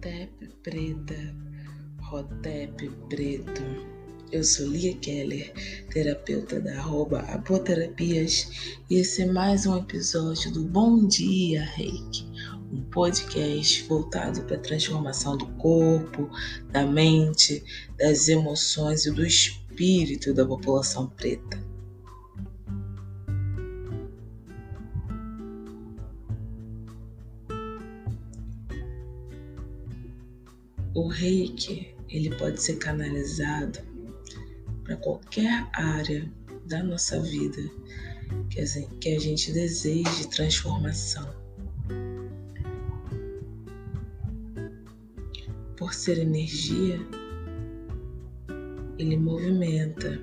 Rotep 0.00 0.48
preta, 0.62 1.36
Rotep 2.00 2.90
preto. 3.10 3.62
Eu 4.32 4.42
sou 4.42 4.66
Lia 4.66 4.96
Keller, 4.96 5.52
terapeuta 5.90 6.58
da 6.58 6.72
arroba 6.78 7.20
Apoterapias, 7.20 8.78
e 8.88 8.94
esse 8.94 9.20
é 9.20 9.26
mais 9.26 9.66
um 9.66 9.76
episódio 9.76 10.50
do 10.52 10.64
Bom 10.64 11.06
Dia 11.06 11.62
Reiki, 11.62 12.26
um 12.72 12.80
podcast 12.84 13.82
voltado 13.82 14.40
para 14.44 14.56
a 14.56 14.60
transformação 14.60 15.36
do 15.36 15.46
corpo, 15.56 16.30
da 16.72 16.86
mente, 16.86 17.62
das 17.98 18.26
emoções 18.26 19.04
e 19.04 19.10
do 19.10 19.22
espírito 19.22 20.32
da 20.32 20.46
população 20.46 21.08
preta. 21.08 21.69
O 30.92 31.06
reiki 31.06 31.94
ele 32.08 32.34
pode 32.36 32.60
ser 32.60 32.76
canalizado 32.76 33.78
para 34.82 34.96
qualquer 34.96 35.68
área 35.72 36.28
da 36.66 36.82
nossa 36.82 37.20
vida 37.20 37.62
que 39.00 39.10
a 39.10 39.18
gente 39.20 39.52
deseje 39.52 40.28
transformação. 40.28 41.32
Por 45.76 45.94
ser 45.94 46.18
energia, 46.18 46.98
ele 48.98 49.16
movimenta 49.16 50.20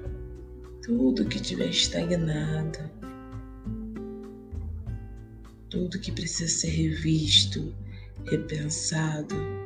tudo 0.84 1.26
que 1.26 1.38
estiver 1.38 1.70
estagnado, 1.70 2.80
tudo 5.70 6.00
que 6.00 6.12
precisa 6.12 6.54
ser 6.54 6.70
revisto, 6.70 7.74
repensado 8.26 9.57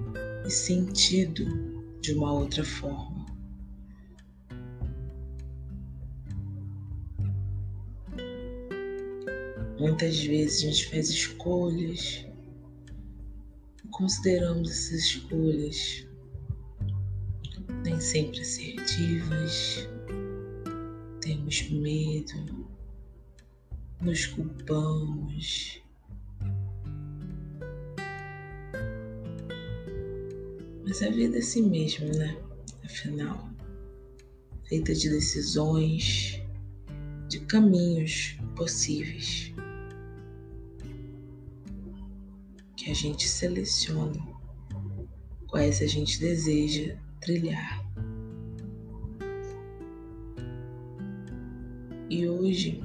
e 0.45 0.50
sentido 0.50 1.45
de 2.02 2.14
uma 2.14 2.34
outra 2.34 2.64
forma. 2.64 3.25
Muitas 9.80 10.23
vezes 10.23 10.64
a 10.64 10.67
gente 10.67 10.89
faz 10.89 11.09
escolhas 11.09 12.25
e 13.83 13.88
consideramos 13.89 14.70
essas 14.70 15.00
escolhas 15.06 16.08
nem 17.83 18.00
sempre 18.00 18.42
assertivas, 18.42 19.88
temos 21.20 21.70
medo, 21.72 22.67
nos 24.00 24.28
culpamos 24.28 25.81
Mas 30.92 31.02
a 31.03 31.09
vida 31.09 31.38
é 31.38 31.39
assim 31.39 31.70
mesmo, 31.70 32.06
né? 32.17 32.38
Afinal, 32.84 33.50
feita 34.66 34.94
de 34.94 35.09
decisões, 35.09 36.44
de 37.30 37.39
caminhos 37.45 38.38
possíveis 38.58 39.53
que 42.75 42.92
a 42.92 42.94
gente 42.94 43.25
seleciona 43.25 44.22
quais 45.48 45.81
a 45.81 45.88
gente 45.88 46.20
deseja 46.20 46.98
trilhar. 47.22 47.86
E 52.09 52.28
hoje, 52.28 52.83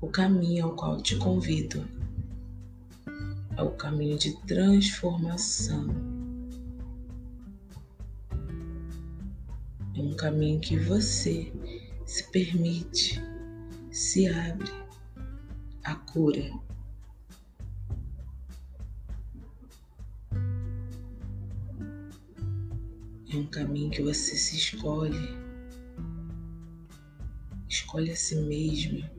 o 0.00 0.08
caminho 0.08 0.64
ao 0.64 0.74
qual 0.74 1.00
te 1.00 1.14
convido 1.14 1.86
é 3.56 3.62
o 3.62 3.70
caminho 3.70 4.18
de 4.18 4.36
transformação 4.48 6.11
um 10.12 10.16
caminho 10.16 10.60
que 10.60 10.78
você 10.78 11.50
se 12.04 12.30
permite, 12.30 13.18
se 13.90 14.26
abre 14.28 14.70
à 15.82 15.94
cura. 15.94 16.52
É 23.32 23.36
um 23.36 23.46
caminho 23.46 23.90
que 23.90 24.02
você 24.02 24.36
se 24.36 24.56
escolhe, 24.56 25.34
escolhe 27.66 28.10
a 28.10 28.16
si 28.16 28.36
mesmo. 28.36 29.10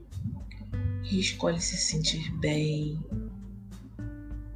E 1.11 1.19
escolhe 1.19 1.59
se 1.59 1.75
sentir 1.75 2.31
bem, 2.37 3.03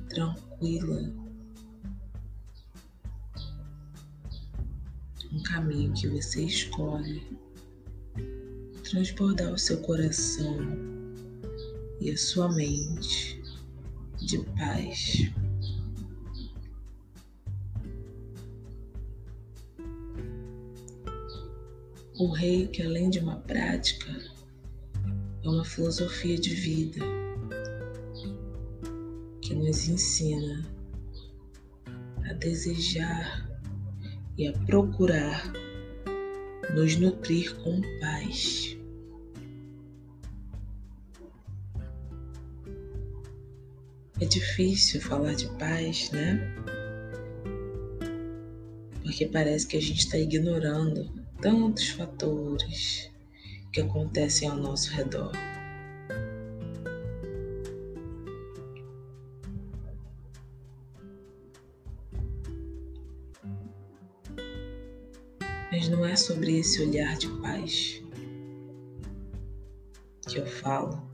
tranquila 0.08 1.27
um 5.38 5.44
caminho 5.44 5.94
que 5.94 6.08
você 6.08 6.44
escolhe 6.44 7.22
transbordar 8.84 9.54
o 9.54 9.58
seu 9.58 9.80
coração 9.82 10.58
e 12.02 12.10
a 12.10 12.18
sua 12.18 12.52
mente 12.54 13.40
de 14.20 14.40
paz. 14.58 15.32
O 22.18 22.32
rei, 22.32 22.68
que 22.68 22.82
além 22.82 23.12
de 23.12 23.20
uma 23.20 23.36
prática, 23.36 24.12
é 25.44 25.48
uma 25.48 25.64
filosofia 25.64 26.36
de 26.36 26.56
vida 26.56 27.00
que 29.40 29.54
nos 29.54 29.88
ensina 29.88 30.66
a 32.28 32.34
desejar 32.34 33.47
e 34.38 34.48
a 34.48 34.54
procurar 34.66 35.52
nos 36.74 36.96
nutrir 36.96 37.56
com 37.64 37.82
paz. 38.00 38.78
É 44.20 44.26
difícil 44.26 45.02
falar 45.02 45.34
de 45.36 45.48
paz, 45.58 46.12
né? 46.12 46.56
Porque 49.04 49.26
parece 49.28 49.68
que 49.68 49.78
a 49.78 49.82
gente 49.82 50.00
está 50.00 50.18
ignorando 50.18 51.10
tantos 51.42 51.90
fatores 51.90 53.10
que 53.72 53.82
acontecem 53.82 54.50
ao 54.50 54.58
nosso 54.58 54.92
redor. 54.92 55.32
Mas 65.72 65.90
não 65.90 66.06
é 66.06 66.16
sobre 66.16 66.60
esse 66.60 66.82
olhar 66.82 67.18
de 67.18 67.28
paz 67.42 68.02
que 70.28 70.40
eu 70.40 70.46
falo. 70.46 71.06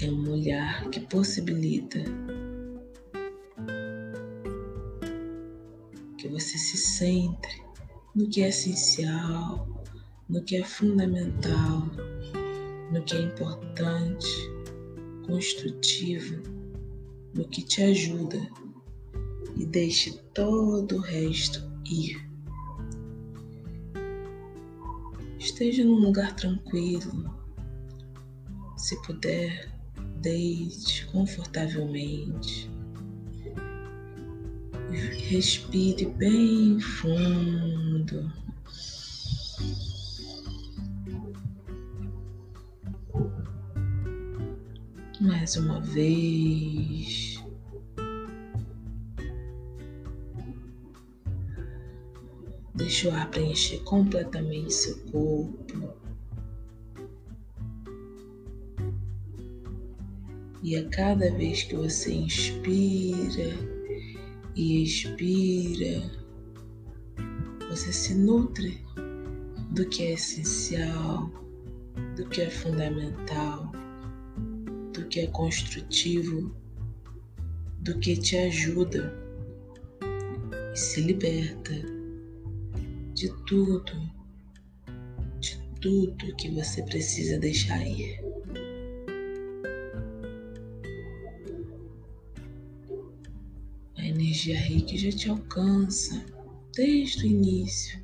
É 0.00 0.10
um 0.10 0.30
olhar 0.30 0.88
que 0.90 1.00
possibilita 1.00 1.98
que 6.18 6.28
você 6.28 6.58
se 6.58 6.76
centre 6.76 7.62
no 8.14 8.28
que 8.28 8.42
é 8.42 8.48
essencial, 8.48 9.66
no 10.28 10.42
que 10.44 10.56
é 10.56 10.64
fundamental 10.64 11.82
no 12.90 13.02
que 13.02 13.16
é 13.16 13.20
importante, 13.20 14.28
construtivo, 15.26 16.42
no 17.34 17.46
que 17.48 17.62
te 17.62 17.82
ajuda 17.82 18.38
e 19.56 19.66
deixe 19.66 20.18
todo 20.32 20.96
o 20.96 21.00
resto 21.00 21.60
ir. 21.84 22.28
Esteja 25.38 25.84
num 25.84 26.00
lugar 26.00 26.34
tranquilo. 26.34 27.34
Se 28.76 29.00
puder, 29.02 29.72
deite 30.20 31.06
confortavelmente. 31.06 32.70
Respire 35.28 36.06
bem 36.06 36.80
fundo. 36.80 38.32
Mais 45.28 45.56
uma 45.56 45.78
vez. 45.78 47.38
Deixa 52.74 53.10
o 53.10 53.12
ar 53.12 53.30
preencher 53.30 53.80
completamente 53.80 54.72
seu 54.72 54.98
corpo. 55.10 55.92
E 60.62 60.76
a 60.76 60.88
cada 60.88 61.30
vez 61.32 61.62
que 61.64 61.76
você 61.76 62.10
inspira 62.14 63.52
e 64.56 64.82
expira, 64.82 66.10
você 67.68 67.92
se 67.92 68.14
nutre 68.14 68.82
do 69.72 69.86
que 69.90 70.04
é 70.04 70.12
essencial, 70.14 71.30
do 72.16 72.26
que 72.30 72.40
é 72.40 72.48
fundamental, 72.48 73.67
do 74.98 75.06
que 75.06 75.20
é 75.20 75.26
construtivo, 75.28 76.52
do 77.80 77.98
que 78.00 78.16
te 78.16 78.36
ajuda 78.36 79.14
e 80.74 80.76
se 80.76 81.00
liberta 81.00 81.72
de 83.14 83.28
tudo, 83.46 83.92
de 85.38 85.56
tudo 85.80 86.34
que 86.36 86.50
você 86.50 86.82
precisa 86.82 87.38
deixar 87.38 87.80
ir. 87.86 88.20
A 93.96 94.04
energia 94.04 94.58
reiki 94.58 94.98
já 94.98 95.16
te 95.16 95.30
alcança 95.30 96.24
desde 96.74 97.24
o 97.24 97.26
início 97.26 98.00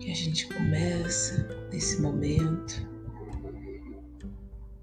que 0.00 0.10
a 0.10 0.14
gente 0.14 0.48
começa 0.48 1.46
nesse 1.72 2.00
momento. 2.02 2.93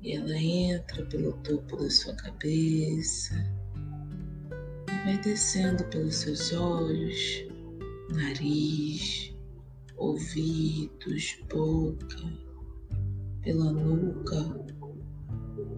E 0.03 0.13
ela 0.13 0.35
entra 0.35 1.05
pelo 1.05 1.33
topo 1.43 1.77
da 1.77 1.89
sua 1.89 2.15
cabeça 2.15 3.35
e 4.89 5.05
vai 5.05 5.17
descendo 5.21 5.83
pelos 5.85 6.15
seus 6.15 6.51
olhos, 6.53 7.45
nariz, 8.09 9.31
ouvidos, 9.97 11.37
boca, 11.47 12.17
pela 13.43 13.71
nuca, 13.71 14.65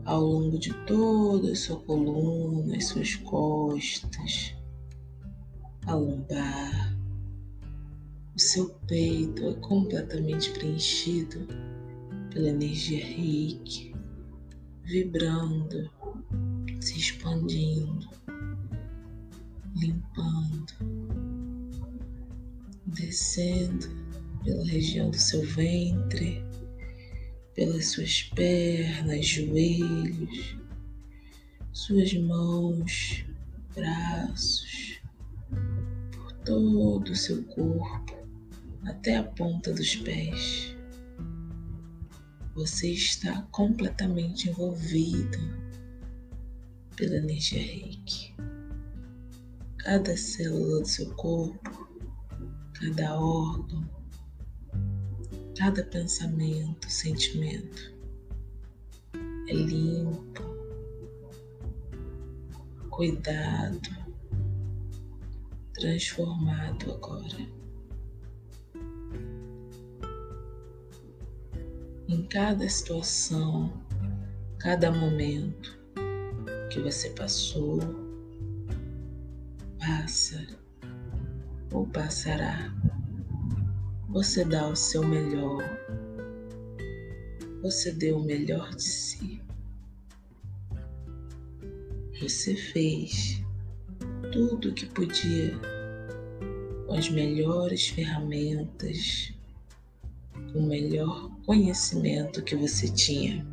ao 0.06 0.22
longo 0.22 0.58
de 0.58 0.74
toda 0.86 1.52
a 1.52 1.56
sua 1.56 1.80
coluna, 1.82 2.78
as 2.78 2.86
suas 2.88 3.16
costas, 3.16 4.56
a 5.86 5.96
lombar. 5.96 6.98
O 8.36 8.40
seu 8.40 8.70
peito 8.88 9.50
é 9.50 9.54
completamente 9.56 10.50
preenchido 10.52 11.46
pela 12.32 12.50
energia 12.50 13.06
reiki, 13.06 13.93
vibrando, 14.84 15.90
se 16.80 16.98
expandindo, 16.98 18.10
limpando, 19.76 20.74
descendo 22.86 23.88
pela 24.44 24.66
região 24.66 25.10
do 25.10 25.18
seu 25.18 25.42
ventre, 25.42 26.44
pelas 27.56 27.88
suas 27.88 28.24
pernas, 28.24 29.26
joelhos, 29.26 30.58
suas 31.72 32.14
mãos, 32.14 33.26
braços, 33.74 35.02
por 36.12 36.32
todo 36.44 37.10
o 37.10 37.16
seu 37.16 37.44
corpo 37.46 38.16
até 38.86 39.16
a 39.16 39.24
ponta 39.24 39.74
dos 39.74 39.96
pés. 39.96 40.76
Você 42.56 42.92
está 42.92 43.42
completamente 43.52 44.48
envolvido 44.48 45.40
pela 46.96 47.16
energia 47.16 47.60
reiki. 47.60 48.36
Cada 49.80 50.16
célula 50.16 50.82
do 50.82 50.88
seu 50.88 51.10
corpo, 51.16 51.90
cada 52.74 53.20
órgão, 53.20 53.90
cada 55.58 55.84
pensamento, 55.84 56.90
sentimento 56.90 57.94
é 59.48 59.54
limpo, 59.54 60.44
cuidado, 62.90 63.90
transformado 65.74 66.94
agora. 66.94 67.63
Em 72.14 72.22
cada 72.28 72.70
situação, 72.70 73.74
cada 74.60 74.92
momento 74.92 75.80
que 76.72 76.80
você 76.80 77.10
passou, 77.10 77.80
passa 79.80 80.46
ou 81.72 81.88
passará. 81.88 82.72
Você 84.10 84.46
dá 84.46 84.68
o 84.68 84.76
seu 84.76 85.04
melhor, 85.04 85.64
você 87.64 87.92
deu 87.92 88.18
o 88.18 88.24
melhor 88.24 88.70
de 88.76 88.84
si. 88.84 89.42
Você 92.22 92.56
fez 92.56 93.42
tudo 94.32 94.70
o 94.70 94.74
que 94.74 94.86
podia 94.86 95.52
com 96.86 96.94
as 96.94 97.10
melhores 97.10 97.88
ferramentas 97.88 99.34
o 100.54 100.62
melhor 100.62 101.30
conhecimento 101.46 102.44
que 102.44 102.56
você 102.56 102.88
tinha. 102.88 103.46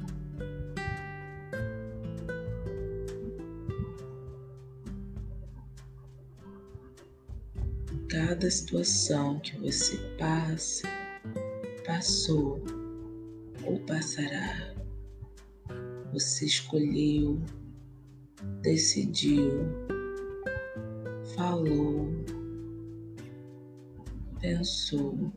Cada 8.09 8.51
situação 8.51 9.39
que 9.41 9.57
você 9.59 9.97
passa, 10.19 10.89
passou 11.87 12.63
ou 13.65 13.79
passará, 13.81 14.75
você 16.13 16.45
escolheu, 16.45 17.41
decidiu, 18.63 19.65
falou, 21.37 22.09
pensou 24.41 25.33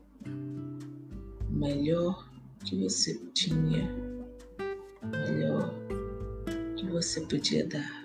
melhor 1.63 2.29
que 2.65 2.75
você 2.75 3.15
tinha, 3.33 3.89
o 5.01 5.07
melhor 5.07 5.73
que 6.75 6.85
você 6.87 7.21
podia 7.21 7.65
dar. 7.65 8.03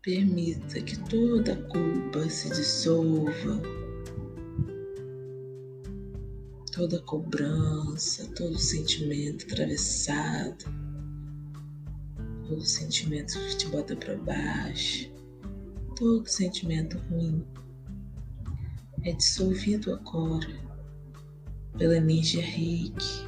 Permita 0.00 0.80
que 0.80 0.96
toda 1.10 1.56
culpa 1.56 2.30
se 2.30 2.48
dissolva, 2.50 3.60
toda 6.72 7.02
cobrança, 7.02 8.26
todo 8.36 8.56
sentimento 8.56 9.44
atravessado, 9.44 10.64
todo 12.46 12.64
sentimento 12.64 13.34
que 13.34 13.56
te 13.56 13.66
bota 13.66 13.96
para 13.96 14.16
baixo, 14.18 15.10
todo 15.96 16.26
sentimento 16.28 16.96
ruim 17.10 17.44
é 19.04 19.12
dissolvido 19.12 19.92
agora 19.92 20.48
pela 21.76 21.96
energia 21.96 22.42
reiki. 22.42 23.26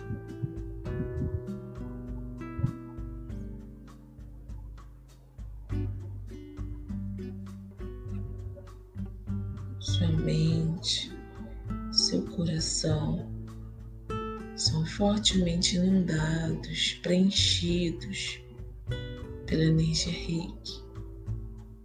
Sua 9.79 10.09
mente, 10.09 11.13
seu 11.93 12.23
coração 12.23 13.31
são 14.57 14.85
fortemente 14.85 15.77
inundados, 15.77 16.95
preenchidos 17.03 18.41
pela 19.47 19.65
energia 19.65 20.13
reiki, 20.13 20.85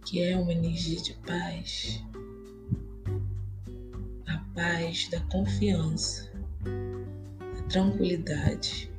que 0.04 0.20
é 0.20 0.36
uma 0.36 0.52
energia 0.52 1.00
de 1.00 1.14
paz 1.26 2.04
paz, 4.56 5.08
da 5.10 5.20
confiança, 5.30 6.32
da 6.64 7.62
tranquilidade 7.68 8.90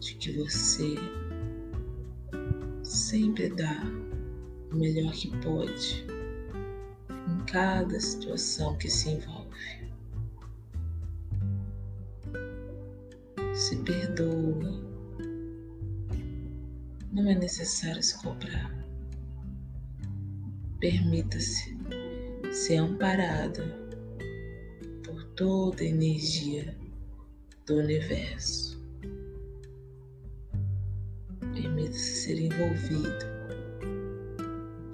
de 0.00 0.14
que 0.16 0.32
você 0.32 0.94
sempre 2.82 3.48
dá 3.48 3.82
o 4.70 4.76
melhor 4.76 5.10
que 5.12 5.34
pode 5.38 6.04
em 7.08 7.44
cada 7.46 7.98
situação 7.98 8.76
que 8.76 8.88
se 8.90 9.08
envolve. 9.08 9.90
Se 13.54 13.76
perdoe. 13.78 14.84
Não 17.10 17.30
é 17.30 17.34
necessário 17.34 18.02
se 18.02 18.20
cobrar. 18.20 18.74
Permita-se 20.80 21.74
ser 22.54 22.76
amparada 22.76 23.64
por 25.04 25.24
toda 25.34 25.82
a 25.82 25.86
energia 25.86 26.78
do 27.66 27.78
universo. 27.78 28.80
Permita-se 31.52 31.98
ser 31.98 32.38
envolvido 32.38 33.24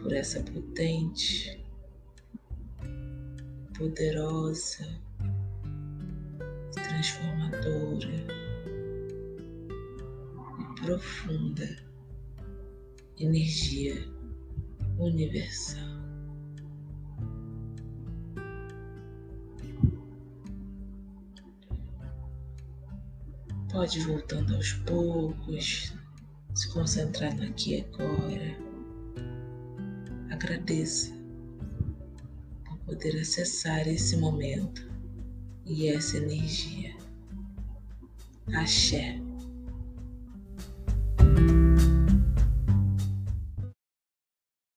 por 0.00 0.10
essa 0.14 0.42
potente, 0.42 1.62
poderosa, 3.76 4.86
transformadora 6.72 8.26
e 10.60 10.80
profunda 10.80 11.76
energia 13.18 14.02
universal. 14.98 15.89
Pode 23.80 23.98
ir 23.98 24.06
voltando 24.06 24.54
aos 24.56 24.74
poucos, 24.74 25.94
se 26.54 26.68
concentrar 26.68 27.32
aqui 27.42 27.76
e 27.76 27.80
agora. 27.80 28.54
Agradeça 30.30 31.10
por 32.62 32.76
poder 32.80 33.18
acessar 33.18 33.88
esse 33.88 34.18
momento 34.18 34.86
e 35.64 35.88
essa 35.88 36.18
energia. 36.18 36.94
Axé. 38.52 39.18